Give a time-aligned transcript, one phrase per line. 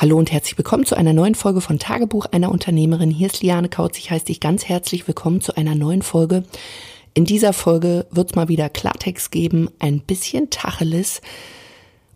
[0.00, 3.10] Hallo und herzlich willkommen zu einer neuen Folge von Tagebuch einer Unternehmerin.
[3.10, 3.98] Hier ist Liane Kautz.
[3.98, 6.44] Ich heiße dich ganz herzlich willkommen zu einer neuen Folge.
[7.14, 11.20] In dieser Folge wird es mal wieder Klartext geben, ein bisschen Tacheles.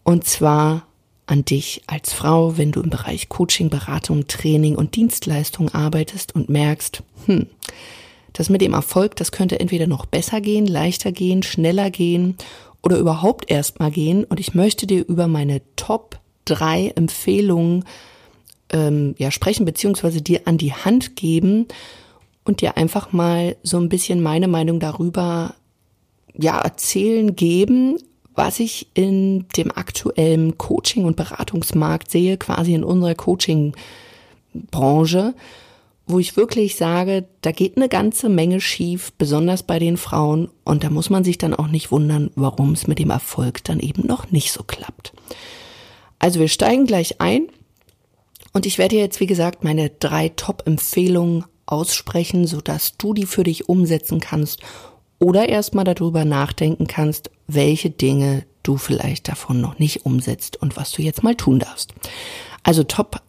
[0.04, 0.86] Und zwar
[1.26, 6.48] an dich als Frau, wenn du im Bereich Coaching, Beratung, Training und Dienstleistung arbeitest und
[6.48, 7.48] merkst, hm,
[8.32, 12.36] das mit dem Erfolg, das könnte entweder noch besser gehen, leichter gehen, schneller gehen
[12.80, 14.22] oder überhaupt erstmal gehen.
[14.22, 17.84] Und ich möchte dir über meine Top drei Empfehlungen
[18.70, 21.66] ähm, ja, sprechen, beziehungsweise dir an die Hand geben
[22.44, 25.54] und dir einfach mal so ein bisschen meine Meinung darüber
[26.34, 27.98] ja, erzählen, geben,
[28.34, 35.34] was ich in dem aktuellen Coaching- und Beratungsmarkt sehe, quasi in unserer Coaching-Branche,
[36.06, 40.82] wo ich wirklich sage, da geht eine ganze Menge schief, besonders bei den Frauen, und
[40.82, 44.06] da muss man sich dann auch nicht wundern, warum es mit dem Erfolg dann eben
[44.06, 45.12] noch nicht so klappt.
[46.22, 47.48] Also wir steigen gleich ein
[48.52, 53.68] und ich werde jetzt, wie gesagt, meine drei Top-Empfehlungen aussprechen, sodass du die für dich
[53.68, 54.60] umsetzen kannst
[55.18, 60.92] oder erstmal darüber nachdenken kannst, welche Dinge du vielleicht davon noch nicht umsetzt und was
[60.92, 61.92] du jetzt mal tun darfst.
[62.62, 63.20] Also Top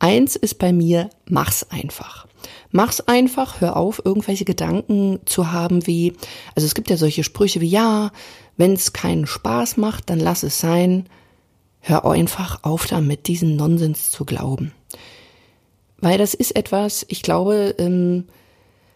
[0.00, 2.26] 1 ist bei mir, mach's einfach.
[2.72, 6.14] Mach's einfach, hör auf, irgendwelche Gedanken zu haben wie,
[6.56, 8.10] also es gibt ja solche Sprüche wie, ja,
[8.56, 11.06] wenn es keinen Spaß macht, dann lass es sein.
[11.86, 14.72] Hör einfach auf damit, diesen Nonsens zu glauben.
[15.98, 18.24] Weil das ist etwas, ich glaube, ähm,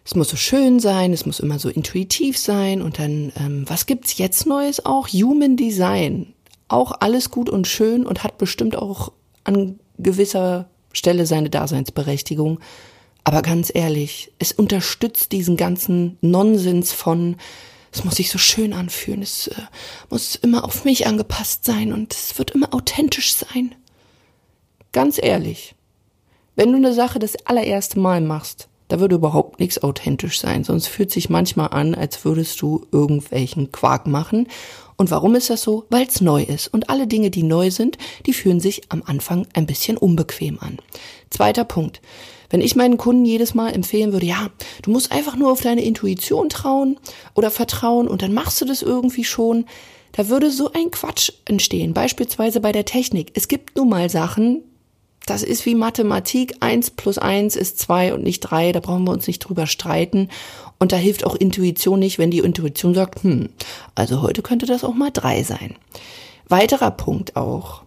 [0.03, 3.85] es muss so schön sein, es muss immer so intuitiv sein und dann, ähm, was
[3.85, 5.07] gibt's jetzt Neues auch?
[5.07, 6.33] Human Design.
[6.67, 9.11] Auch alles gut und schön und hat bestimmt auch
[9.43, 12.59] an gewisser Stelle seine Daseinsberechtigung.
[13.23, 17.35] Aber ganz ehrlich, es unterstützt diesen ganzen Nonsens von,
[17.91, 19.61] es muss sich so schön anfühlen, es äh,
[20.09, 23.75] muss immer auf mich angepasst sein und es wird immer authentisch sein.
[24.91, 25.75] Ganz ehrlich,
[26.55, 30.87] wenn du eine Sache das allererste Mal machst, da würde überhaupt nichts authentisch sein, sonst
[30.87, 34.47] fühlt sich manchmal an, als würdest du irgendwelchen Quark machen.
[34.97, 35.85] Und warum ist das so?
[35.89, 36.67] Weil es neu ist.
[36.67, 40.79] Und alle Dinge, die neu sind, die fühlen sich am Anfang ein bisschen unbequem an.
[41.29, 42.01] Zweiter Punkt.
[42.49, 44.49] Wenn ich meinen Kunden jedes Mal empfehlen würde, ja,
[44.81, 46.97] du musst einfach nur auf deine Intuition trauen
[47.35, 49.65] oder vertrauen und dann machst du das irgendwie schon,
[50.13, 51.93] da würde so ein Quatsch entstehen.
[51.93, 53.31] Beispielsweise bei der Technik.
[53.35, 54.63] Es gibt nun mal Sachen,
[55.29, 56.55] das ist wie Mathematik.
[56.59, 58.71] Eins plus eins ist zwei und nicht drei.
[58.71, 60.29] Da brauchen wir uns nicht drüber streiten.
[60.79, 63.49] Und da hilft auch Intuition nicht, wenn die Intuition sagt, hm,
[63.93, 65.75] also heute könnte das auch mal drei sein.
[66.47, 67.83] Weiterer Punkt auch.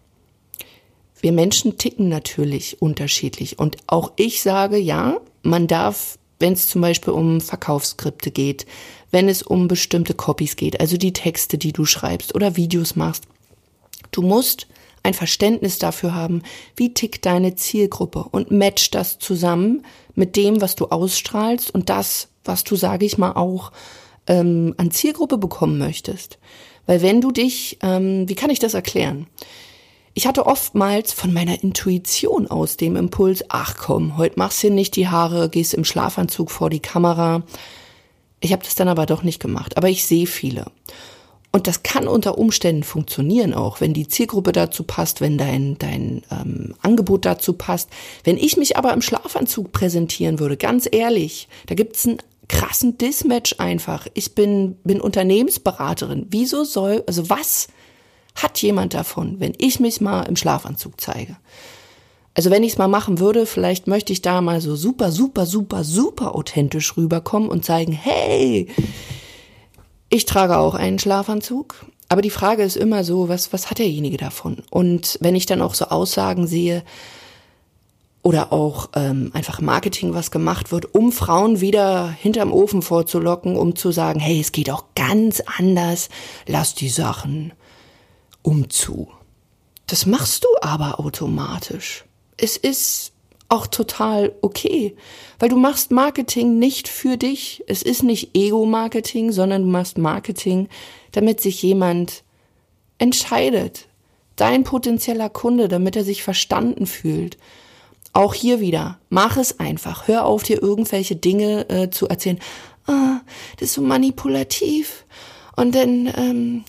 [1.22, 3.58] Wir Menschen ticken natürlich unterschiedlich.
[3.58, 8.66] Und auch ich sage, ja, man darf, wenn es zum Beispiel um Verkaufsskripte geht,
[9.12, 13.24] wenn es um bestimmte Copies geht, also die Texte, die du schreibst oder Videos machst,
[14.10, 14.66] du musst
[15.04, 16.42] ein Verständnis dafür haben,
[16.76, 19.84] wie tickt deine Zielgruppe und match das zusammen
[20.14, 23.70] mit dem, was du ausstrahlst und das, was du, sage ich mal, auch
[24.26, 26.38] ähm, an Zielgruppe bekommen möchtest.
[26.86, 29.28] Weil wenn du dich, ähm, wie kann ich das erklären?
[30.14, 34.94] Ich hatte oftmals von meiner Intuition aus dem Impuls, ach komm, heute machst du nicht
[34.96, 37.44] die Haare, gehst im Schlafanzug vor die Kamera.
[38.40, 39.76] Ich habe das dann aber doch nicht gemacht.
[39.78, 40.66] Aber ich sehe viele.
[41.50, 46.22] Und das kann unter Umständen funktionieren auch, wenn die Zielgruppe dazu passt, wenn dein, dein
[46.30, 47.90] ähm, Angebot dazu passt.
[48.24, 52.18] Wenn ich mich aber im Schlafanzug präsentieren würde, ganz ehrlich, da gibt's einen
[52.48, 54.06] krassen Dismatch einfach.
[54.14, 56.26] Ich bin, bin Unternehmensberaterin.
[56.30, 57.68] Wieso soll, also was
[58.34, 61.36] hat jemand davon, wenn ich mich mal im Schlafanzug zeige?
[62.34, 65.44] Also wenn ich es mal machen würde, vielleicht möchte ich da mal so super, super,
[65.44, 68.68] super, super authentisch rüberkommen und zeigen, hey,
[70.08, 71.84] ich trage auch einen Schlafanzug.
[72.08, 74.62] Aber die Frage ist immer so, was, was hat derjenige davon?
[74.70, 76.82] Und wenn ich dann auch so Aussagen sehe,
[78.22, 83.74] oder auch ähm, einfach Marketing, was gemacht wird, um Frauen wieder hinterm Ofen vorzulocken, um
[83.74, 86.08] zu sagen, hey, es geht auch ganz anders,
[86.46, 87.52] lass die Sachen
[88.42, 89.08] umzu.
[89.86, 92.04] Das machst du aber automatisch.
[92.36, 93.12] Es ist
[93.48, 94.96] auch total okay,
[95.38, 97.62] weil du machst Marketing nicht für dich.
[97.66, 100.68] Es ist nicht Ego-Marketing, sondern du machst Marketing,
[101.12, 102.24] damit sich jemand
[102.96, 103.88] entscheidet.
[104.36, 107.36] Dein potenzieller Kunde, damit er sich verstanden fühlt.
[108.14, 110.08] Auch hier wieder, mach es einfach.
[110.08, 112.38] Hör auf, dir irgendwelche Dinge äh, zu erzählen.
[112.86, 113.20] Ah,
[113.58, 115.04] das ist so manipulativ.
[115.56, 116.64] Und dann ähm,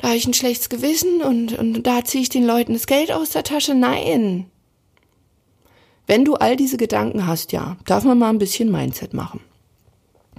[0.00, 3.12] da habe ich ein schlechtes Gewissen und, und da ziehe ich den Leuten das Geld
[3.12, 3.74] aus der Tasche.
[3.74, 4.46] Nein.
[6.06, 9.40] Wenn du all diese Gedanken hast, ja, darf man mal ein bisschen Mindset machen.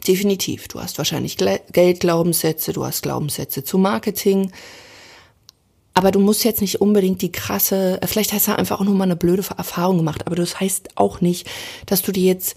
[0.07, 0.67] Definitiv.
[0.67, 4.51] Du hast wahrscheinlich Geldglaubenssätze, du hast Glaubenssätze zu Marketing.
[5.93, 9.03] Aber du musst jetzt nicht unbedingt die krasse, vielleicht hast du einfach auch nur mal
[9.03, 11.47] eine blöde Erfahrung gemacht, aber das heißt auch nicht,
[11.85, 12.55] dass du dir jetzt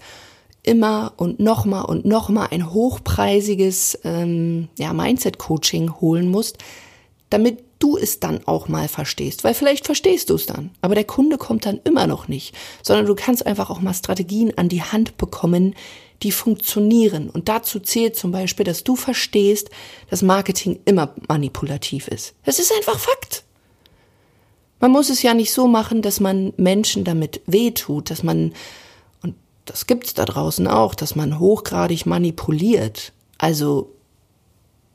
[0.63, 6.57] immer und nochmal und nochmal ein hochpreisiges ähm, ja, Mindset-Coaching holen musst,
[7.29, 9.43] damit du es dann auch mal verstehst.
[9.43, 13.05] Weil vielleicht verstehst du es dann, aber der Kunde kommt dann immer noch nicht, sondern
[13.05, 15.75] du kannst einfach auch mal Strategien an die Hand bekommen,
[16.23, 17.29] die funktionieren.
[17.29, 19.69] Und dazu zählt zum Beispiel, dass du verstehst,
[20.09, 22.33] dass Marketing immer manipulativ ist.
[22.43, 23.43] Das ist einfach Fakt.
[24.79, 28.53] Man muss es ja nicht so machen, dass man Menschen damit wehtut, dass man,
[29.21, 29.35] und
[29.65, 33.13] das gibt's da draußen auch, dass man hochgradig manipuliert.
[33.37, 33.91] Also,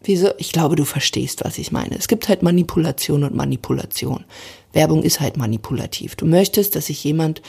[0.02, 0.30] wieso?
[0.38, 1.96] Ich glaube, du verstehst, was ich meine.
[1.96, 4.24] Es gibt halt Manipulation und Manipulation.
[4.72, 6.16] Werbung ist halt manipulativ.
[6.16, 7.42] Du möchtest, dass sich jemand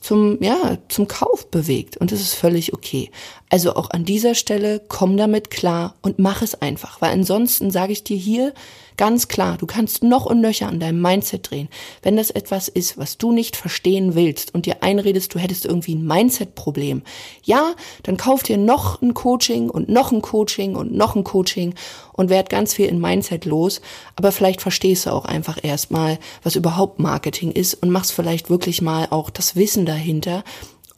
[0.00, 1.96] zum, ja, zum Kauf bewegt.
[1.96, 3.10] Und das ist völlig okay.
[3.50, 7.00] Also auch an dieser Stelle komm damit klar und mach es einfach.
[7.00, 8.54] Weil ansonsten sage ich dir hier,
[8.98, 11.68] Ganz klar, du kannst noch und nöcher an deinem Mindset drehen.
[12.02, 15.94] Wenn das etwas ist, was du nicht verstehen willst und dir einredest, du hättest irgendwie
[15.94, 17.02] ein Mindset-Problem,
[17.44, 21.76] ja, dann kauf dir noch ein Coaching und noch ein Coaching und noch ein Coaching
[22.12, 23.80] und werd ganz viel in Mindset los.
[24.16, 28.82] Aber vielleicht verstehst du auch einfach erstmal, was überhaupt Marketing ist und machst vielleicht wirklich
[28.82, 30.42] mal auch das Wissen dahinter,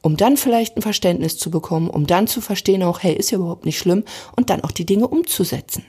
[0.00, 3.36] um dann vielleicht ein Verständnis zu bekommen, um dann zu verstehen auch, hey, ist ja
[3.36, 4.04] überhaupt nicht schlimm
[4.36, 5.84] und dann auch die Dinge umzusetzen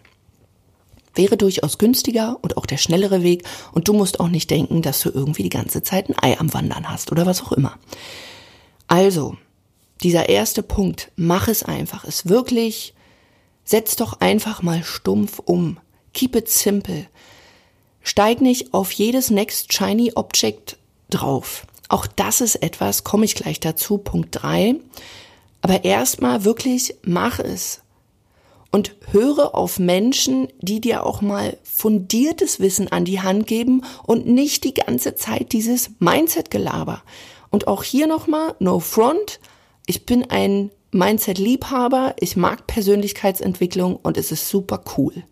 [1.15, 3.43] wäre durchaus günstiger und auch der schnellere Weg
[3.73, 6.53] und du musst auch nicht denken, dass du irgendwie die ganze Zeit ein Ei am
[6.53, 7.77] Wandern hast oder was auch immer.
[8.87, 9.37] Also,
[10.03, 12.93] dieser erste Punkt, mach es einfach, ist wirklich,
[13.63, 15.79] setz doch einfach mal stumpf um.
[16.13, 17.07] Keep it simple.
[18.01, 20.77] Steig nicht auf jedes next shiny Object
[21.09, 21.67] drauf.
[21.87, 24.75] Auch das ist etwas, komme ich gleich dazu, Punkt drei.
[25.61, 27.81] Aber erstmal wirklich mach es
[28.71, 34.27] und höre auf Menschen, die dir auch mal fundiertes Wissen an die Hand geben und
[34.27, 37.03] nicht die ganze Zeit dieses Mindset-Gelaber.
[37.49, 39.39] Und auch hier nochmal, no front.
[39.85, 42.15] Ich bin ein Mindset-Liebhaber.
[42.19, 45.23] Ich mag Persönlichkeitsentwicklung und es ist super cool.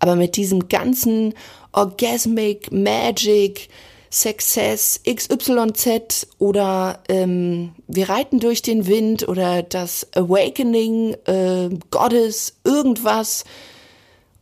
[0.00, 1.34] Aber mit diesem ganzen
[1.72, 3.68] Orgasmic, Magic,
[4.14, 13.44] Success XYZ oder ähm, Wir reiten durch den Wind oder das Awakening, äh, Gottes, irgendwas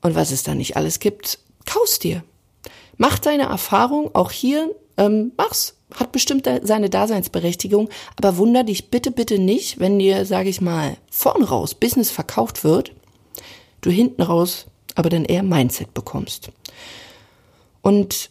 [0.02, 2.22] und was es da nicht alles gibt, kaufst dir.
[2.96, 5.76] Mach deine Erfahrung, auch hier, ähm, mach's.
[5.94, 10.96] Hat bestimmt seine Daseinsberechtigung, aber wunder dich bitte, bitte nicht, wenn dir, sage ich mal,
[11.10, 12.92] vorn raus Business verkauft wird,
[13.82, 16.50] du hinten raus aber dann eher Mindset bekommst.
[17.80, 18.30] Und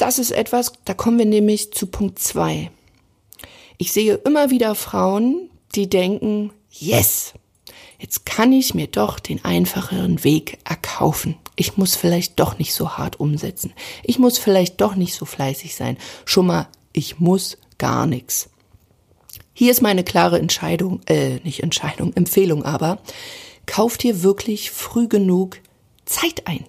[0.00, 2.70] das ist etwas, da kommen wir nämlich zu Punkt zwei.
[3.78, 7.34] Ich sehe immer wieder Frauen, die denken, yes,
[7.98, 11.36] jetzt kann ich mir doch den einfacheren Weg erkaufen.
[11.56, 13.72] Ich muss vielleicht doch nicht so hart umsetzen.
[14.02, 15.96] Ich muss vielleicht doch nicht so fleißig sein.
[16.24, 18.50] Schon mal, ich muss gar nichts.
[19.52, 22.98] Hier ist meine klare Entscheidung, äh, nicht Entscheidung, Empfehlung aber,
[23.66, 25.58] kauf dir wirklich früh genug
[26.06, 26.64] Zeit ein.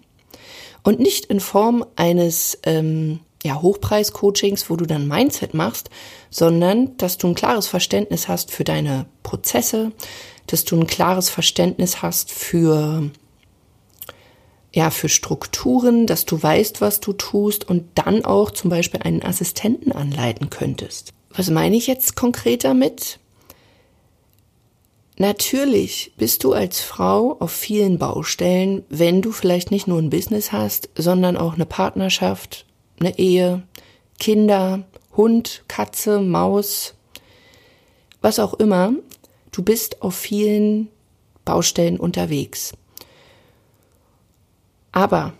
[0.83, 5.89] Und nicht in Form eines ähm, ja, Hochpreis-Coachings, wo du dann Mindset machst,
[6.30, 9.92] sondern dass du ein klares Verständnis hast für deine Prozesse,
[10.48, 13.12] dass du ein klares Verständnis hast für
[14.74, 19.22] ja, für Strukturen, dass du weißt, was du tust und dann auch zum Beispiel einen
[19.22, 21.12] Assistenten anleiten könntest.
[21.36, 23.20] Was meine ich jetzt konkret damit?
[25.22, 30.51] Natürlich bist du als Frau auf vielen Baustellen, wenn du vielleicht nicht nur ein Business
[30.51, 32.66] hast, sondern auch eine Partnerschaft,
[33.00, 33.62] eine Ehe,
[34.20, 34.82] Kinder,
[35.16, 36.96] Hund, Katze, Maus,
[38.22, 38.94] was auch immer.
[39.51, 40.88] Du bist auf vielen
[41.46, 42.74] Baustellen unterwegs.
[44.92, 45.34] Aber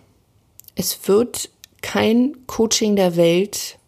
[0.76, 3.80] es wird kein Coaching der Welt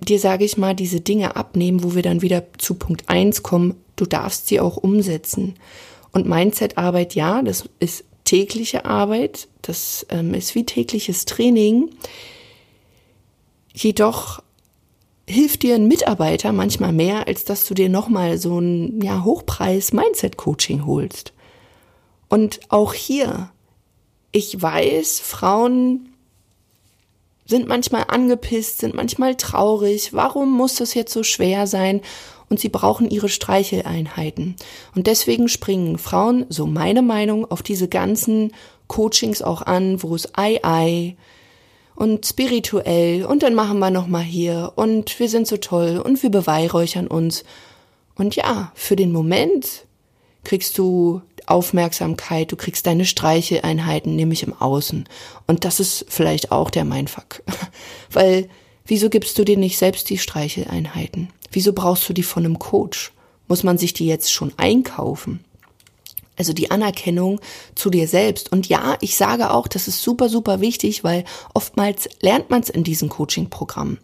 [0.00, 3.76] dir, sage ich mal, diese Dinge abnehmen, wo wir dann wieder zu Punkt eins kommen,
[4.00, 5.54] du darfst sie auch umsetzen.
[6.12, 11.90] Und Mindset-Arbeit, ja, das ist tägliche Arbeit, das ähm, ist wie tägliches Training.
[13.74, 14.42] Jedoch
[15.26, 20.86] hilft dir ein Mitarbeiter manchmal mehr, als dass du dir nochmal so ein ja, Hochpreis-Mindset-Coaching
[20.86, 21.32] holst.
[22.28, 23.50] Und auch hier,
[24.32, 26.08] ich weiß, Frauen
[27.46, 30.12] sind manchmal angepisst, sind manchmal traurig.
[30.12, 32.02] Warum muss das jetzt so schwer sein?
[32.48, 34.56] Und sie brauchen ihre Streicheleinheiten.
[34.94, 38.52] Und deswegen springen Frauen, so meine Meinung, auf diese ganzen
[38.86, 41.16] Coachings auch an, wo es Ei Ei
[41.94, 46.22] und spirituell und dann machen wir noch mal hier und wir sind so toll und
[46.22, 47.44] wir beweihräuchern uns.
[48.14, 49.84] Und ja, für den Moment
[50.44, 55.08] kriegst du Aufmerksamkeit, du kriegst deine Streicheleinheiten, nämlich im Außen.
[55.46, 57.42] Und das ist vielleicht auch der Mindfuck.
[58.12, 58.48] Weil,
[58.88, 61.28] wieso gibst du dir nicht selbst die Streicheleinheiten?
[61.52, 63.12] Wieso brauchst du die von einem Coach?
[63.46, 65.44] Muss man sich die jetzt schon einkaufen?
[66.36, 67.40] Also die Anerkennung
[67.74, 68.52] zu dir selbst.
[68.52, 72.70] Und ja, ich sage auch, das ist super, super wichtig, weil oftmals lernt man es
[72.70, 73.98] in diesen Coaching-Programmen.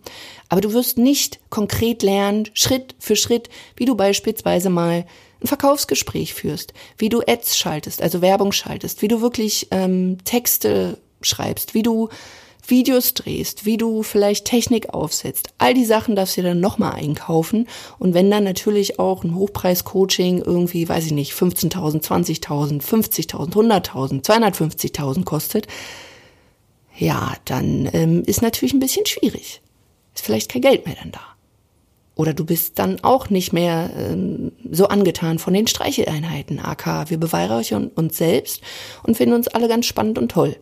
[0.48, 5.06] Aber du wirst nicht konkret lernen, Schritt für Schritt, wie du beispielsweise mal
[5.40, 10.98] ein Verkaufsgespräch führst, wie du Ads schaltest, also Werbung schaltest, wie du wirklich ähm, Texte
[11.20, 12.08] schreibst, wie du
[12.66, 15.49] Videos drehst, wie du vielleicht Technik aufsetzt.
[15.59, 17.68] All die Sachen darfst du dann nochmal einkaufen.
[17.99, 24.25] Und wenn dann natürlich auch ein Hochpreis-Coaching irgendwie, weiß ich nicht, 15.000, 20.000, 50.000, 100.000,
[24.25, 25.66] 250.000 kostet,
[26.97, 29.61] ja, dann ähm, ist natürlich ein bisschen schwierig.
[30.14, 31.21] Ist vielleicht kein Geld mehr dann da.
[32.16, 36.61] Oder du bist dann auch nicht mehr ähm, so angetan von den Streicheleinheiten.
[36.61, 38.62] AK, wir beweihräuchern uns selbst
[39.02, 40.56] und finden uns alle ganz spannend und toll.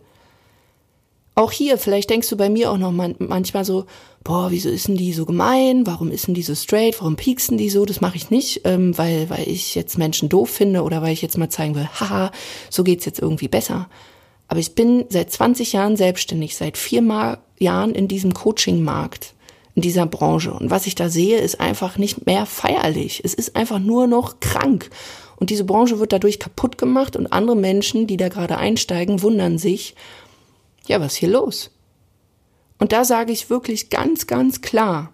[1.35, 3.87] Auch hier, vielleicht denkst du bei mir auch noch manchmal so,
[4.23, 5.87] boah, wieso ist denn die so gemein?
[5.87, 7.01] Warum ist denn die so straight?
[7.01, 7.87] Warum pieksen die so?
[7.87, 11.23] Das mache ich nicht, ähm, weil, weil ich jetzt Menschen doof finde oder weil ich
[11.23, 12.31] jetzt mal zeigen will, haha,
[12.69, 13.89] so geht's jetzt irgendwie besser.
[14.49, 19.33] Aber ich bin seit 20 Jahren selbstständig, seit vier Jahren in diesem Coaching-Markt,
[19.75, 20.53] in dieser Branche.
[20.53, 23.23] Und was ich da sehe, ist einfach nicht mehr feierlich.
[23.25, 24.91] Es ist einfach nur noch krank.
[25.37, 29.57] Und diese Branche wird dadurch kaputt gemacht und andere Menschen, die da gerade einsteigen, wundern
[29.57, 29.95] sich,
[30.87, 31.71] ja, was ist hier los?
[32.79, 35.13] Und da sage ich wirklich ganz, ganz klar,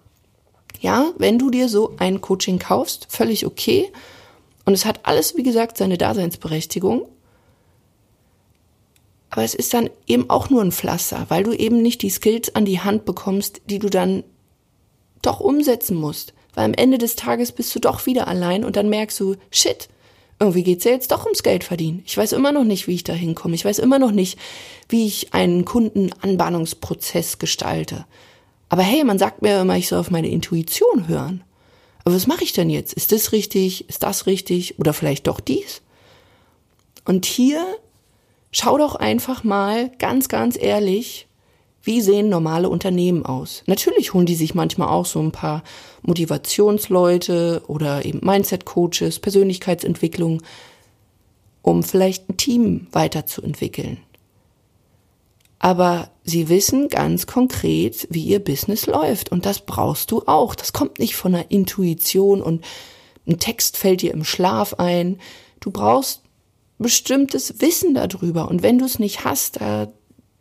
[0.81, 3.91] ja, wenn du dir so ein Coaching kaufst, völlig okay.
[4.65, 7.07] Und es hat alles, wie gesagt, seine Daseinsberechtigung.
[9.29, 12.55] Aber es ist dann eben auch nur ein Pflaster, weil du eben nicht die Skills
[12.55, 14.23] an die Hand bekommst, die du dann
[15.21, 16.33] doch umsetzen musst.
[16.55, 19.89] Weil am Ende des Tages bist du doch wieder allein und dann merkst du, shit,
[20.39, 22.01] irgendwie geht's ja jetzt doch ums Geld verdienen.
[22.05, 23.55] Ich weiß immer noch nicht, wie ich da hinkomme.
[23.55, 24.39] Ich weiß immer noch nicht,
[24.87, 28.05] wie ich einen Kundenanbahnungsprozess gestalte.
[28.69, 31.43] Aber hey, man sagt mir immer, ich soll auf meine Intuition hören.
[32.05, 32.93] Aber was mache ich denn jetzt?
[32.93, 33.89] Ist das richtig?
[33.89, 34.79] Ist das richtig?
[34.79, 35.81] Oder vielleicht doch dies?
[37.05, 37.65] Und hier
[38.51, 41.27] schau doch einfach mal ganz, ganz ehrlich,
[41.81, 43.63] wie sehen normale Unternehmen aus?
[43.65, 45.63] Natürlich holen die sich manchmal auch so ein paar
[46.01, 50.41] Motivationsleute oder eben Mindset-Coaches, Persönlichkeitsentwicklung,
[51.61, 53.97] um vielleicht ein Team weiterzuentwickeln.
[55.59, 59.31] Aber sie wissen ganz konkret, wie ihr Business läuft.
[59.31, 60.55] Und das brauchst du auch.
[60.55, 62.63] Das kommt nicht von der Intuition und
[63.27, 65.19] ein Text fällt dir im Schlaf ein.
[65.59, 66.21] Du brauchst
[66.77, 68.47] bestimmtes Wissen darüber.
[68.47, 69.91] Und wenn du es nicht hast, da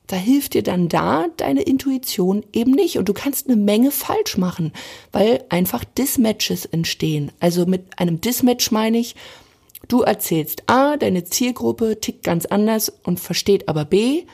[0.08, 2.98] da hilft dir dann da deine Intuition eben nicht.
[2.98, 4.72] Und du kannst eine Menge falsch machen,
[5.12, 7.30] weil einfach Dismatches entstehen.
[7.40, 9.14] Also mit einem Dismatch meine ich,
[9.86, 14.24] du erzählst A, deine Zielgruppe tickt ganz anders und versteht aber B.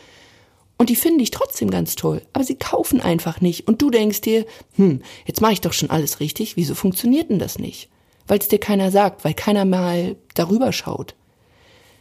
[0.78, 3.66] Und die finden dich trotzdem ganz toll, aber sie kaufen einfach nicht.
[3.66, 7.38] Und du denkst dir, hm, jetzt mache ich doch schon alles richtig, wieso funktioniert denn
[7.38, 7.88] das nicht?
[8.26, 11.14] Weil es dir keiner sagt, weil keiner mal darüber schaut.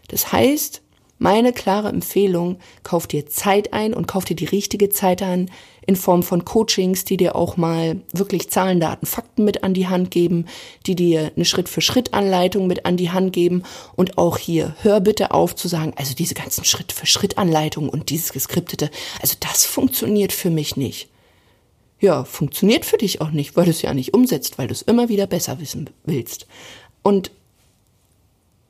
[0.09, 0.82] Das heißt,
[1.23, 5.49] meine klare Empfehlung, kauf dir Zeit ein und kauf dir die richtige Zeit ein
[5.87, 9.87] in Form von Coachings, die dir auch mal wirklich Zahlen, Daten, Fakten mit an die
[9.87, 10.47] Hand geben,
[10.85, 13.63] die dir eine Schritt-für-Schritt-Anleitung mit an die Hand geben
[13.95, 18.91] und auch hier, hör bitte auf zu sagen, also diese ganzen Schritt-für-Schritt-Anleitungen und dieses geskriptete,
[19.21, 21.07] also das funktioniert für mich nicht.
[22.01, 24.81] Ja, funktioniert für dich auch nicht, weil du es ja nicht umsetzt, weil du es
[24.81, 26.47] immer wieder besser wissen willst.
[27.01, 27.31] Und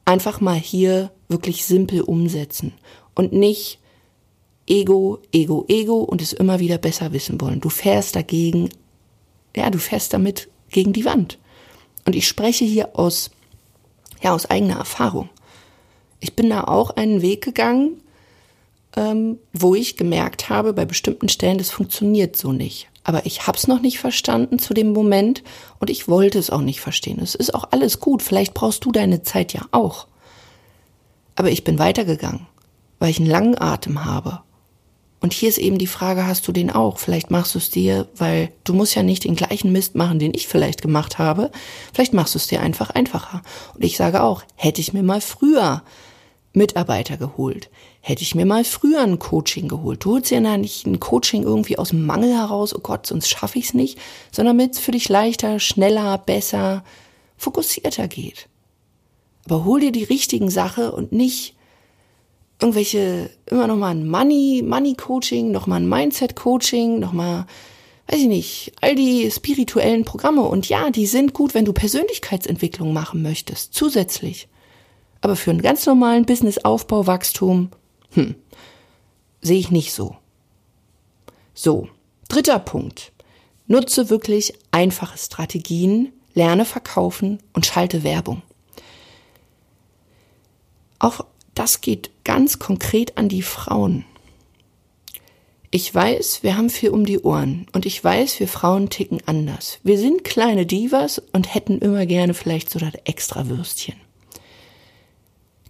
[0.06, 2.74] einfach mal hier wirklich simpel umsetzen
[3.16, 3.80] und nicht
[4.66, 7.60] Ego, Ego, Ego und es immer wieder besser wissen wollen.
[7.60, 8.70] Du fährst dagegen,
[9.56, 11.38] ja, du fährst damit gegen die Wand.
[12.06, 13.32] Und ich spreche hier aus,
[14.22, 15.30] ja, aus eigener Erfahrung.
[16.20, 18.02] Ich bin da auch einen Weg gegangen,
[18.96, 22.90] ähm, wo ich gemerkt habe, bei bestimmten Stellen, das funktioniert so nicht.
[23.04, 25.44] Aber ich hab's noch nicht verstanden zu dem Moment
[25.80, 27.20] und ich wollte es auch nicht verstehen.
[27.20, 28.22] Es ist auch alles gut.
[28.22, 30.08] Vielleicht brauchst du deine Zeit ja auch.
[31.36, 32.48] Aber ich bin weitergegangen,
[33.00, 34.42] weil ich einen langen Atem habe.
[35.20, 36.98] Und hier ist eben die Frage, hast du den auch?
[36.98, 40.34] Vielleicht machst du es dir, weil du musst ja nicht den gleichen Mist machen, den
[40.34, 41.50] ich vielleicht gemacht habe.
[41.94, 43.42] Vielleicht machst du es dir einfach einfacher.
[43.74, 45.82] Und ich sage auch, hätte ich mir mal früher
[46.54, 47.70] Mitarbeiter geholt,
[48.00, 50.06] hätte ich mir mal früher ein Coaching geholt.
[50.06, 53.58] Du holst ja nicht ein Coaching irgendwie aus dem Mangel heraus, oh Gott, sonst schaffe
[53.58, 53.98] ich es nicht,
[54.32, 56.84] sondern damit es für dich leichter, schneller, besser,
[57.38, 58.48] fokussierter geht.
[59.46, 61.56] Aber hol dir die richtigen Sache und nicht
[62.62, 67.48] irgendwelche, immer noch mal ein Money, Money Coaching, noch mal ein Mindset Coaching, noch mal,
[68.08, 70.44] weiß ich nicht, all die spirituellen Programme.
[70.44, 74.48] Und ja, die sind gut, wenn du Persönlichkeitsentwicklung machen möchtest, zusätzlich.
[75.24, 77.70] Aber für einen ganz normalen Businessaufbau, Wachstum,
[78.12, 78.36] hm,
[79.40, 80.18] sehe ich nicht so.
[81.54, 81.88] So,
[82.28, 83.14] dritter Punkt.
[83.66, 88.42] Nutze wirklich einfache Strategien, lerne verkaufen und schalte Werbung.
[91.00, 91.22] Auch
[91.56, 94.04] das geht ganz konkret an die Frauen.
[95.72, 99.80] Ich weiß, wir haben viel um die Ohren und ich weiß, wir Frauen ticken anders.
[99.84, 103.96] Wir sind kleine Divas und hätten immer gerne vielleicht so das Extrawürstchen.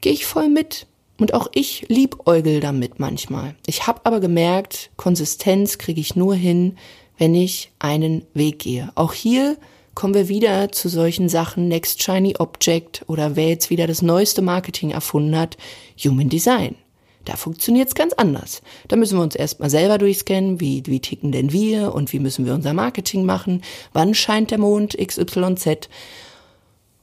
[0.04, 0.86] Gehe ich voll mit
[1.18, 3.56] und auch ich liebäugel damit manchmal.
[3.66, 6.76] Ich habe aber gemerkt, Konsistenz kriege ich nur hin,
[7.18, 8.92] wenn ich einen Weg gehe.
[8.96, 9.56] Auch hier
[9.96, 14.42] kommen wir wieder zu solchen Sachen, Next Shiny Object oder wer jetzt wieder das neueste
[14.42, 15.56] Marketing erfunden hat,
[16.04, 16.76] Human Design.
[17.24, 18.62] Da funktioniert es ganz anders.
[18.90, 22.46] Da müssen wir uns erstmal selber durchscannen, wie, wie ticken denn wir und wie müssen
[22.46, 25.88] wir unser Marketing machen, wann scheint der Mond XYZ.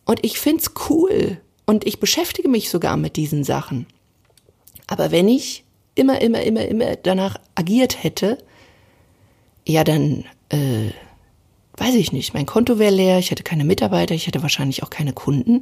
[0.04, 1.38] Und ich find's cool
[1.71, 3.87] und ich beschäftige mich sogar mit diesen Sachen.
[4.89, 5.62] Aber wenn ich
[5.95, 8.39] immer, immer, immer, immer danach agiert hätte,
[9.65, 10.91] ja, dann äh,
[11.77, 14.91] weiß ich nicht, mein Konto wäre leer, ich hätte keine Mitarbeiter, ich hätte wahrscheinlich auch
[14.91, 15.61] keine Kunden.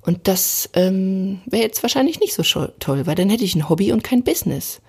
[0.00, 2.42] Und das ähm, wäre jetzt wahrscheinlich nicht so
[2.80, 4.80] toll, weil dann hätte ich ein Hobby und kein Business.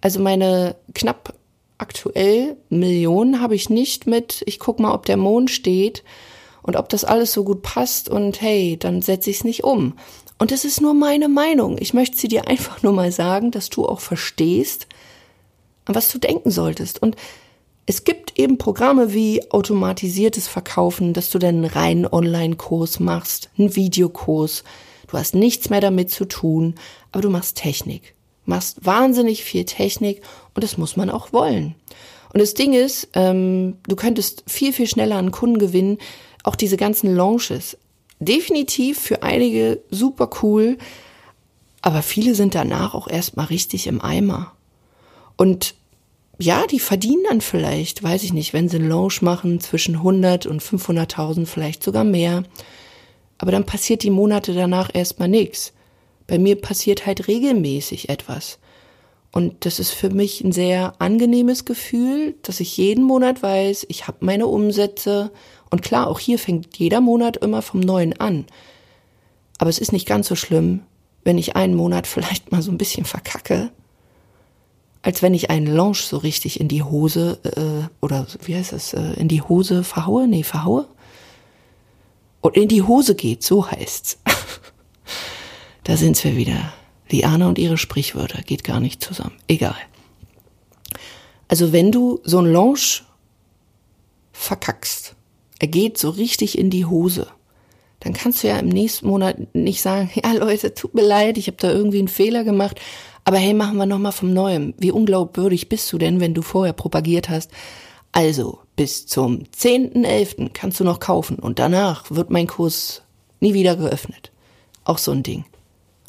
[0.00, 1.34] Also meine knapp
[1.76, 6.04] aktuell Millionen habe ich nicht mit, ich guck mal, ob der Mond steht
[6.62, 9.94] und ob das alles so gut passt und hey, dann setze ich es nicht um.
[10.38, 11.76] Und das ist nur meine Meinung.
[11.78, 14.86] Ich möchte sie dir einfach nur mal sagen, dass du auch verstehst,
[15.84, 17.02] an was du denken solltest.
[17.02, 17.16] Und
[17.86, 23.74] es gibt eben Programme wie automatisiertes Verkaufen, dass du dann einen reinen Online-Kurs machst, einen
[23.74, 24.64] Videokurs.
[25.08, 26.76] Du hast nichts mehr damit zu tun,
[27.10, 28.14] aber du machst Technik.
[28.44, 30.22] Machst wahnsinnig viel Technik
[30.54, 31.74] und das muss man auch wollen.
[32.32, 35.98] Und das Ding ist, ähm, du könntest viel, viel schneller einen Kunden gewinnen.
[36.42, 37.76] Auch diese ganzen Launches.
[38.18, 40.78] Definitiv für einige super cool,
[41.82, 44.52] aber viele sind danach auch erstmal richtig im Eimer.
[45.36, 45.74] Und
[46.38, 50.46] ja, die verdienen dann vielleicht, weiß ich nicht, wenn sie einen Lounge machen, zwischen 100
[50.46, 52.44] und 500.000, vielleicht sogar mehr.
[53.38, 55.72] Aber dann passiert die Monate danach erstmal nichts.
[56.26, 58.59] Bei mir passiert halt regelmäßig etwas.
[59.32, 64.08] Und das ist für mich ein sehr angenehmes Gefühl, dass ich jeden Monat weiß, ich
[64.08, 65.30] habe meine Umsätze.
[65.70, 68.46] Und klar, auch hier fängt jeder Monat immer vom Neuen an.
[69.58, 70.82] Aber es ist nicht ganz so schlimm,
[71.22, 73.70] wenn ich einen Monat vielleicht mal so ein bisschen verkacke
[75.02, 78.92] als wenn ich einen Lounge so richtig in die Hose äh, oder wie heißt das,
[78.92, 80.28] äh, in die Hose verhaue?
[80.28, 80.86] Nee, verhaue?
[82.42, 84.18] Und in die Hose geht, so heißt's.
[85.84, 86.72] da sind's wir wieder.
[87.12, 89.36] Liana und ihre Sprichwörter geht gar nicht zusammen.
[89.48, 89.76] Egal.
[91.48, 93.02] Also wenn du so einen Lounge
[94.32, 95.16] verkackst,
[95.58, 97.26] er geht so richtig in die Hose,
[98.00, 101.46] dann kannst du ja im nächsten Monat nicht sagen, ja Leute, tut mir leid, ich
[101.46, 102.80] habe da irgendwie einen Fehler gemacht,
[103.24, 104.74] aber hey, machen wir nochmal vom Neuem.
[104.78, 107.50] Wie unglaubwürdig bist du denn, wenn du vorher propagiert hast?
[108.12, 110.50] Also, bis zum 10.11.
[110.52, 113.02] kannst du noch kaufen und danach wird mein Kurs
[113.38, 114.32] nie wieder geöffnet.
[114.84, 115.44] Auch so ein Ding.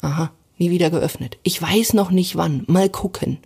[0.00, 0.32] Aha,
[0.62, 1.38] nie wieder geöffnet.
[1.42, 2.64] Ich weiß noch nicht wann.
[2.68, 3.38] Mal gucken.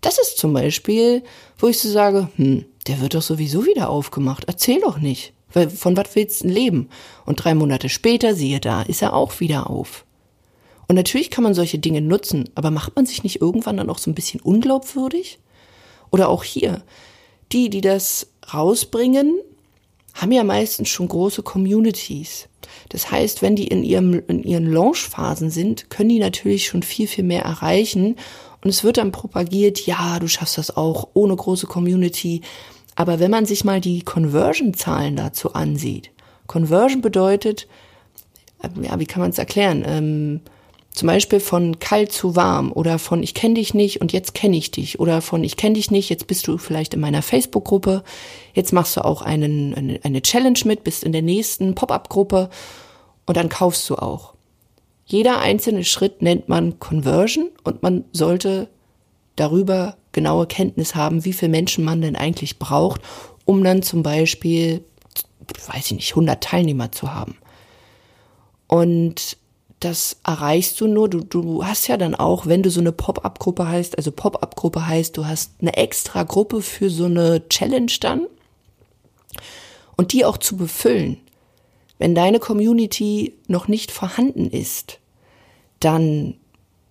[0.00, 1.22] Das ist zum Beispiel,
[1.58, 4.44] wo ich so sage, hm, der wird doch sowieso wieder aufgemacht.
[4.46, 5.32] Erzähl doch nicht.
[5.52, 6.88] Weil von was willst du leben?
[7.26, 10.04] Und drei Monate später, siehe da, ist er auch wieder auf.
[10.88, 13.98] Und natürlich kann man solche Dinge nutzen, aber macht man sich nicht irgendwann dann auch
[13.98, 15.38] so ein bisschen unglaubwürdig?
[16.10, 16.82] Oder auch hier,
[17.52, 19.38] die, die das rausbringen,
[20.14, 22.48] haben ja meistens schon große Communities.
[22.88, 27.06] Das heißt, wenn die in, ihrem, in ihren Launchphasen sind, können die natürlich schon viel,
[27.06, 28.16] viel mehr erreichen.
[28.62, 32.42] Und es wird dann propagiert, ja, du schaffst das auch ohne große Community.
[32.94, 36.10] Aber wenn man sich mal die Conversion-Zahlen dazu ansieht,
[36.46, 37.66] Conversion bedeutet,
[38.82, 39.84] ja, wie kann man es erklären?
[39.86, 40.40] Ähm,
[40.94, 44.56] zum Beispiel von kalt zu warm oder von ich kenne dich nicht und jetzt kenne
[44.56, 48.04] ich dich oder von ich kenne dich nicht, jetzt bist du vielleicht in meiner Facebook-Gruppe,
[48.52, 52.50] jetzt machst du auch einen, eine, eine Challenge mit, bist in der nächsten Pop-up-Gruppe
[53.26, 54.34] und dann kaufst du auch.
[55.06, 58.68] Jeder einzelne Schritt nennt man Conversion und man sollte
[59.36, 63.00] darüber genaue Kenntnis haben, wie viele Menschen man denn eigentlich braucht,
[63.46, 64.84] um dann zum Beispiel,
[65.66, 67.36] weiß ich nicht, 100 Teilnehmer zu haben.
[68.68, 69.36] Und
[69.84, 73.66] das erreichst du nur, du, du hast ja dann auch, wenn du so eine Pop-up-Gruppe
[73.66, 78.26] heißt, also Pop-up-Gruppe heißt, du hast eine extra Gruppe für so eine Challenge dann
[79.96, 81.18] und die auch zu befüllen.
[81.98, 84.98] Wenn deine Community noch nicht vorhanden ist,
[85.80, 86.34] dann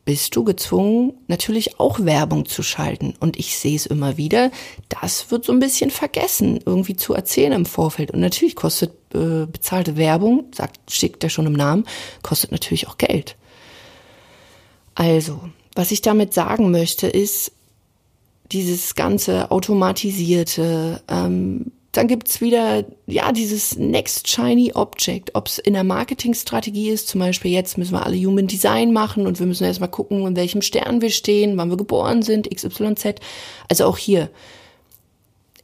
[0.04, 3.13] bist du gezwungen, natürlich auch Werbung zu schalten.
[3.19, 4.51] Und ich sehe es immer wieder,
[4.89, 8.12] das wird so ein bisschen vergessen, irgendwie zu erzählen im Vorfeld.
[8.12, 11.86] Und natürlich kostet äh, bezahlte Werbung, sagt, steckt ja schon im Namen,
[12.21, 13.36] kostet natürlich auch Geld.
[14.95, 15.39] Also,
[15.76, 17.52] was ich damit sagen möchte, ist,
[18.52, 25.74] dieses ganze automatisierte, ähm, dann gibt's wieder, ja, dieses Next Shiny Object, ob es in
[25.74, 29.65] der Marketingstrategie ist, zum Beispiel jetzt müssen wir alle Human Design machen und wir müssen
[29.65, 33.15] erstmal gucken, in welchem Stern wir stehen, wann wir geboren sind, XYZ.
[33.67, 34.30] Also auch hier,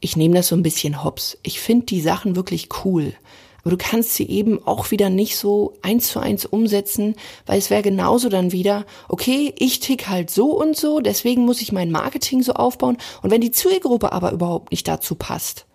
[0.00, 1.38] ich nehme das so ein bisschen hops.
[1.42, 3.14] Ich finde die Sachen wirklich cool.
[3.62, 7.16] Aber du kannst sie eben auch wieder nicht so eins zu eins umsetzen,
[7.46, 11.60] weil es wäre genauso dann wieder, okay, ich tick halt so und so, deswegen muss
[11.60, 12.98] ich mein Marketing so aufbauen.
[13.22, 15.66] Und wenn die Zielgruppe aber überhaupt nicht dazu passt,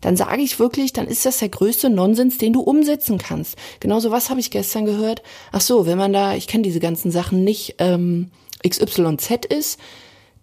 [0.00, 3.56] dann sage ich wirklich, dann ist das der größte Nonsens, den du umsetzen kannst.
[3.78, 5.22] Genauso was habe ich gestern gehört?
[5.52, 8.30] Ach so, wenn man da, ich kenne diese ganzen Sachen nicht, ähm,
[8.66, 9.78] XYZ ist,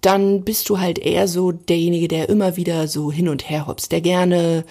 [0.01, 3.89] dann bist du halt eher so derjenige, der immer wieder so hin und her hops,
[3.89, 4.63] der gerne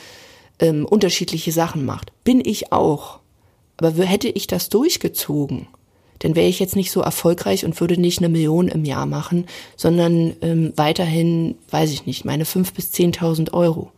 [0.59, 2.12] ähm, unterschiedliche Sachen macht.
[2.25, 3.18] Bin ich auch.
[3.77, 5.68] Aber hätte ich das durchgezogen,
[6.18, 9.47] dann wäre ich jetzt nicht so erfolgreich und würde nicht eine Million im Jahr machen,
[9.77, 13.92] sondern ähm, weiterhin, weiß ich nicht, meine fünf bis zehntausend Euro.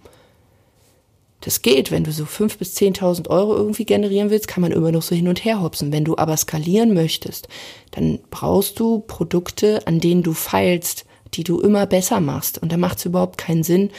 [1.40, 4.92] Das geht, wenn du so fünf bis zehntausend Euro irgendwie generieren willst, kann man immer
[4.92, 5.90] noch so hin und her hopsen.
[5.90, 7.48] Wenn du aber skalieren möchtest,
[7.92, 12.60] dann brauchst du Produkte, an denen du feilst, die du immer besser machst.
[12.60, 13.90] Und da macht es überhaupt keinen Sinn,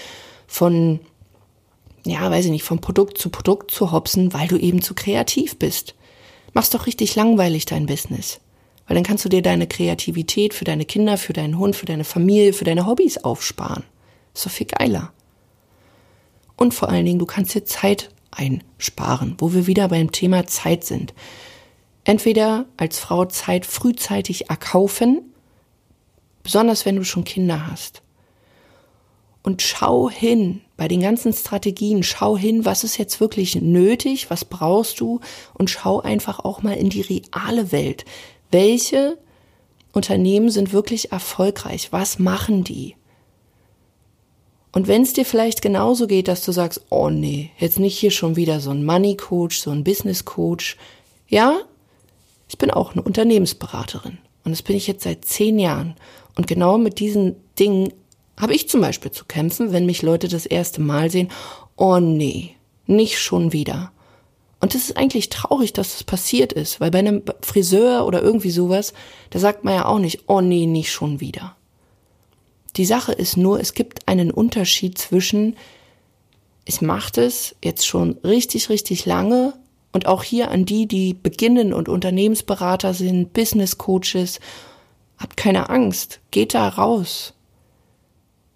[0.45, 0.99] von,
[2.05, 5.57] ja, weiß ich nicht, von Produkt zu Produkt zu hopsen, weil du eben zu kreativ
[5.57, 5.95] bist.
[6.53, 8.39] Machst doch richtig langweilig dein Business.
[8.87, 12.03] Weil dann kannst du dir deine Kreativität für deine Kinder, für deinen Hund, für deine
[12.03, 13.83] Familie, für deine Hobbys aufsparen.
[14.33, 15.13] Ist doch viel geiler.
[16.55, 20.83] Und vor allen Dingen, du kannst dir Zeit einsparen, wo wir wieder beim Thema Zeit
[20.83, 21.13] sind.
[22.03, 25.21] Entweder als Frau Zeit frühzeitig erkaufen,
[26.43, 28.01] besonders wenn du schon Kinder hast.
[29.43, 34.43] Und schau hin bei den ganzen Strategien, schau hin, was ist jetzt wirklich nötig, was
[34.43, 35.19] brauchst du
[35.53, 38.03] und schau einfach auch mal in die reale Welt.
[38.49, 39.19] Welche
[39.93, 41.89] Unternehmen sind wirklich erfolgreich?
[41.91, 42.95] Was machen die?
[44.71, 48.09] Und wenn es dir vielleicht genauso geht, dass du sagst, oh nee, jetzt nicht hier
[48.09, 50.77] schon wieder so ein Money Coach, so ein Business Coach.
[51.27, 51.59] Ja,
[52.49, 54.17] ich bin auch eine Unternehmensberaterin.
[54.43, 55.93] Und das bin ich jetzt seit zehn Jahren.
[56.35, 57.93] Und genau mit diesen Dingen
[58.41, 61.29] habe ich zum Beispiel zu kämpfen, wenn mich Leute das erste Mal sehen.
[61.77, 62.55] Oh nee,
[62.87, 63.91] nicht schon wieder.
[64.59, 68.49] Und es ist eigentlich traurig, dass das passiert ist, weil bei einem Friseur oder irgendwie
[68.49, 68.93] sowas,
[69.29, 71.55] da sagt man ja auch nicht, oh nee, nicht schon wieder.
[72.77, 75.55] Die Sache ist nur, es gibt einen Unterschied zwischen,
[76.65, 79.53] ich mache es jetzt schon richtig, richtig lange
[79.91, 84.39] und auch hier an die, die beginnen und Unternehmensberater sind, Business Coaches,
[85.17, 87.33] habt keine Angst, geht da raus.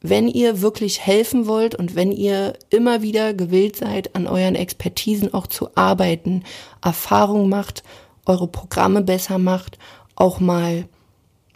[0.08, 5.34] Wenn ihr wirklich helfen wollt und wenn ihr immer wieder gewillt seid, an euren Expertisen
[5.34, 6.44] auch zu arbeiten,
[6.84, 7.82] Erfahrung macht,
[8.28, 9.80] eure Programme besser macht,
[10.16, 10.88] auch mal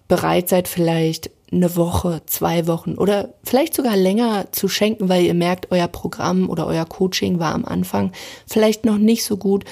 [0.08, 5.36] bereit seid, vielleicht eine Woche, zwei Wochen oder vielleicht sogar länger zu schenken, weil ihr
[5.36, 8.12] merkt, euer Programm oder euer Coaching war am Anfang
[8.48, 9.64] vielleicht noch nicht so gut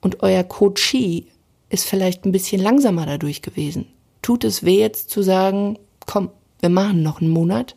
[0.00, 1.24] und euer Coachee
[1.70, 3.86] ist vielleicht ein bisschen langsamer dadurch gewesen.
[4.20, 6.30] Tut es weh jetzt zu sagen, komm,
[6.60, 7.74] wir machen noch einen Monat?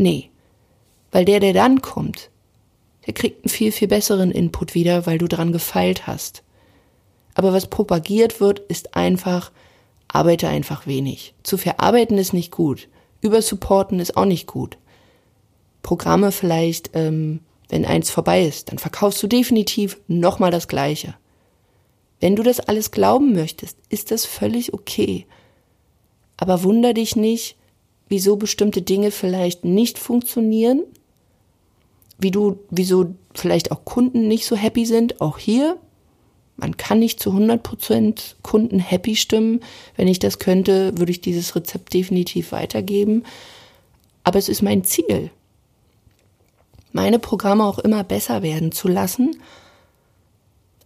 [0.00, 0.30] Nee.
[1.12, 2.30] Weil der, der dann kommt,
[3.06, 6.42] der kriegt einen viel, viel besseren Input wieder, weil du dran gefeilt hast.
[7.34, 9.52] Aber was propagiert wird, ist einfach,
[10.08, 11.34] arbeite einfach wenig.
[11.42, 12.88] Zu verarbeiten ist nicht gut.
[13.20, 14.78] Übersupporten ist auch nicht gut.
[15.82, 21.14] Programme vielleicht, ähm, wenn eins vorbei ist, dann verkaufst du definitiv nochmal das Gleiche.
[22.20, 25.26] Wenn du das alles glauben möchtest, ist das völlig okay.
[26.38, 27.58] Aber wunder dich nicht,
[28.10, 30.82] wieso bestimmte Dinge vielleicht nicht funktionieren,
[32.18, 35.78] wie du, wieso vielleicht auch Kunden nicht so happy sind, auch hier
[36.60, 39.60] man kann nicht zu 100% Kunden happy stimmen.
[39.96, 43.24] Wenn ich das könnte, würde ich dieses Rezept definitiv weitergeben.
[44.24, 45.30] Aber es ist mein Ziel,
[46.92, 49.36] meine Programme auch immer besser werden zu lassen.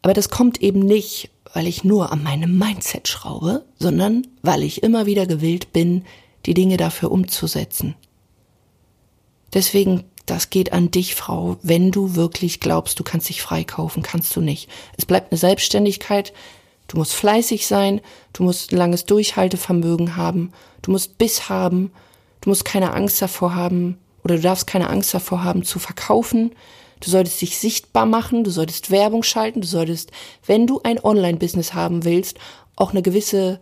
[0.02, 4.84] Aber das kommt eben nicht, weil ich nur an meinem Mindset schraube, sondern weil ich
[4.84, 6.04] immer wieder gewillt bin,
[6.46, 7.94] die Dinge dafür umzusetzen.
[9.52, 11.58] Deswegen das geht an dich, Frau.
[11.62, 14.70] Wenn du wirklich glaubst, du kannst dich freikaufen, kannst du nicht.
[14.96, 16.32] Es bleibt eine Selbstständigkeit.
[16.88, 18.00] Du musst fleißig sein.
[18.32, 20.52] Du musst ein langes Durchhaltevermögen haben.
[20.82, 21.92] Du musst Biss haben.
[22.40, 26.52] Du musst keine Angst davor haben oder du darfst keine Angst davor haben zu verkaufen.
[27.00, 28.44] Du solltest dich sichtbar machen.
[28.44, 29.60] Du solltest Werbung schalten.
[29.60, 30.10] Du solltest,
[30.46, 32.38] wenn du ein Online-Business haben willst,
[32.76, 33.60] auch eine gewisse,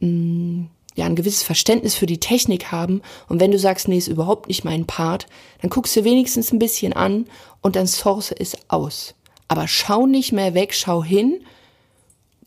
[0.00, 3.98] mh, mm, ja ein gewisses Verständnis für die Technik haben und wenn du sagst, nee,
[3.98, 5.26] ist überhaupt nicht mein Part,
[5.60, 7.26] dann guckst du wenigstens ein bisschen an
[7.60, 9.14] und dann source es aus.
[9.48, 11.44] Aber schau nicht mehr weg, schau hin,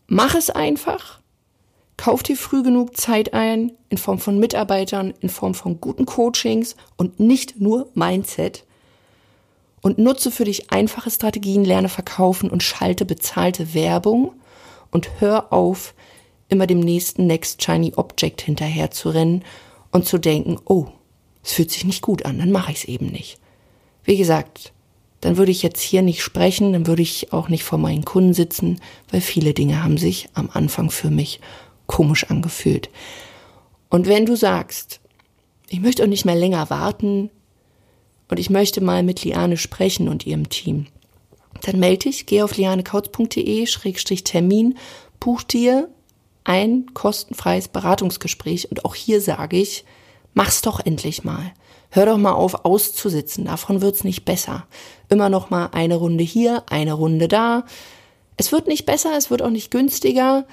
[0.06, 1.20] mach es einfach,
[1.96, 6.76] kauf dir früh genug Zeit ein, in Form von Mitarbeitern, in Form von guten Coachings
[6.96, 8.64] und nicht nur Mindset.
[9.82, 14.32] Und nutze für dich einfache Strategien, lerne verkaufen und schalte bezahlte Werbung
[14.90, 15.94] und hör auf,
[16.50, 19.44] immer dem nächsten Next Shiny Object hinterher zu rennen
[19.90, 20.86] und zu denken, oh,
[21.42, 23.38] es fühlt sich nicht gut an, dann mache ich es eben nicht.
[24.04, 24.72] Wie gesagt,
[25.20, 28.34] dann würde ich jetzt hier nicht sprechen, dann würde ich auch nicht vor meinen Kunden
[28.34, 31.40] sitzen, weil viele Dinge haben sich am Anfang für mich
[31.86, 32.90] komisch angefühlt.
[33.88, 35.00] Und wenn du sagst,
[35.68, 37.30] ich möchte auch nicht mehr länger warten
[38.28, 40.86] und ich möchte mal mit Liane sprechen und ihrem Team,
[41.62, 44.78] dann melde dich, geh auf lianekautz.de-termin,
[45.18, 45.88] buch dir
[46.50, 49.84] ein kostenfreies Beratungsgespräch und auch hier sage ich,
[50.34, 51.52] mach's doch endlich mal.
[51.90, 53.44] Hör doch mal auf, auszusitzen.
[53.44, 54.66] Davon wird's nicht besser.
[55.08, 57.64] Immer noch mal eine Runde hier, eine Runde da.
[58.36, 60.44] Es wird nicht besser, es wird auch nicht günstiger.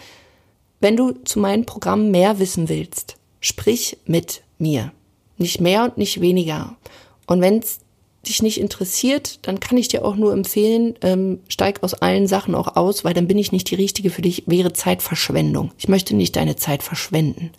[0.80, 4.92] Wenn du zu meinem Programm mehr wissen willst, sprich mit mir.
[5.40, 6.78] Nicht mehr und nicht weniger.
[7.26, 7.80] Und wenn's
[8.28, 12.56] dich nicht interessiert, dann kann ich dir auch nur empfehlen, ähm, steig aus allen Sachen
[12.56, 15.72] auch aus, weil dann bin ich nicht die Richtige für dich, wäre Zeitverschwendung.
[15.78, 17.52] Ich möchte nicht deine Zeit verschwenden.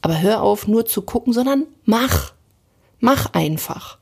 [0.00, 2.32] Aber hör auf, nur zu gucken, sondern mach.
[3.00, 3.98] Mach einfach.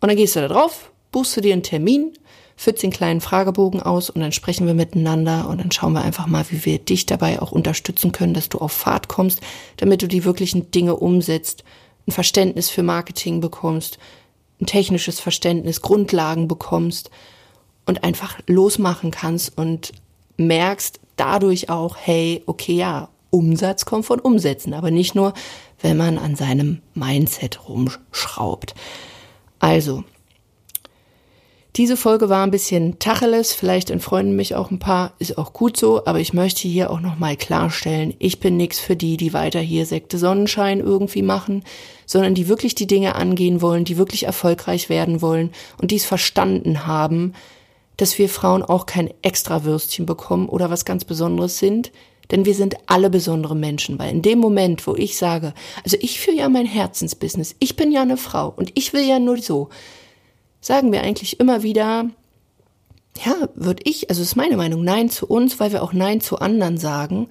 [0.00, 2.12] Und dann gehst du da drauf, buchst du dir einen Termin,
[2.56, 6.26] füllst den kleinen Fragebogen aus und dann sprechen wir miteinander und dann schauen wir einfach
[6.26, 9.40] mal, wie wir dich dabei auch unterstützen können, dass du auf Fahrt kommst,
[9.76, 11.64] damit du die wirklichen Dinge umsetzt,
[12.06, 13.98] ein Verständnis für Marketing bekommst,
[14.60, 17.10] ein technisches Verständnis, Grundlagen bekommst
[17.86, 19.92] und einfach losmachen kannst und
[20.36, 25.34] merkst dadurch auch, hey, okay, ja, Umsatz kommt von Umsätzen, aber nicht nur,
[25.80, 28.74] wenn man an seinem Mindset rumschraubt.
[29.58, 30.04] Also,
[31.76, 35.76] diese Folge war ein bisschen Tacheles, vielleicht entfreunden mich auch ein paar, ist auch gut
[35.76, 39.58] so, aber ich möchte hier auch nochmal klarstellen, ich bin nichts für die, die weiter
[39.58, 41.64] hier Sekte Sonnenschein irgendwie machen,
[42.06, 45.50] sondern die wirklich die Dinge angehen wollen, die wirklich erfolgreich werden wollen
[45.82, 47.32] und dies verstanden haben,
[47.96, 51.90] dass wir Frauen auch kein Extrawürstchen bekommen oder was ganz Besonderes sind,
[52.30, 56.20] denn wir sind alle besondere Menschen, weil in dem Moment, wo ich sage, also ich
[56.20, 59.70] führe ja mein Herzensbusiness, ich bin ja eine Frau und ich will ja nur so,
[60.64, 62.08] sagen wir eigentlich immer wieder,
[63.22, 66.38] ja, würde ich, also ist meine Meinung, Nein zu uns, weil wir auch Nein zu
[66.38, 67.28] anderen sagen.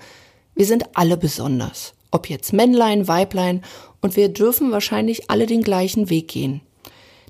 [0.54, 1.96] Wir sind alle besonders.
[2.12, 3.63] Ob jetzt Männlein, Weiblein
[4.02, 6.62] und wir dürfen wahrscheinlich alle den gleichen Weg gehen.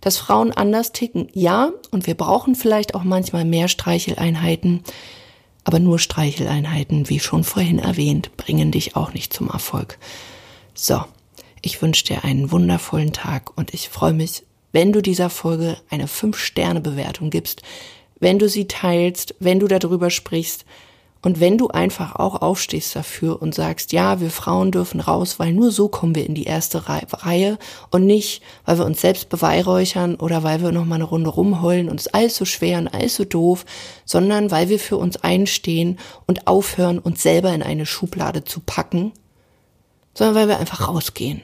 [0.02, 4.84] Dass Frauen anders ticken, ja, und wir brauchen vielleicht auch manchmal mehr Streicheleinheiten,
[5.64, 9.98] aber nur Streicheleinheiten, wie schon vorhin erwähnt, bringen dich auch nicht zum Erfolg.
[10.74, 11.02] So,
[11.62, 16.08] ich wünsche dir einen wundervollen Tag und ich freue mich, wenn du dieser Folge eine
[16.08, 17.62] 5-Sterne-Bewertung gibst,
[18.20, 20.66] wenn du sie teilst, wenn du darüber sprichst
[21.22, 25.54] und wenn du einfach auch aufstehst dafür und sagst, ja, wir Frauen dürfen raus, weil
[25.54, 27.58] nur so kommen wir in die erste Reihe
[27.92, 31.88] und nicht, weil wir uns selbst beweihräuchern oder weil wir noch mal eine Runde rumheulen
[31.88, 33.66] und es ist alles so schwer und alles so doof,
[34.04, 39.14] sondern weil wir für uns einstehen und aufhören, uns selber in eine Schublade zu packen,
[40.14, 41.42] sondern weil wir einfach rausgehen.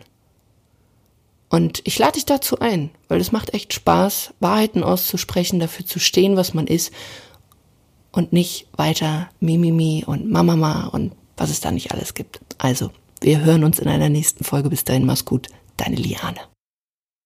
[1.49, 5.99] Und ich lade dich dazu ein, weil es macht echt Spaß, Wahrheiten auszusprechen, dafür zu
[5.99, 6.93] stehen, was man ist
[8.11, 12.39] und nicht weiter Mimimi und Mamama und was es da nicht alles gibt.
[12.57, 14.69] Also, wir hören uns in einer nächsten Folge.
[14.69, 15.47] Bis dahin, mach's gut.
[15.77, 16.39] Deine Liane.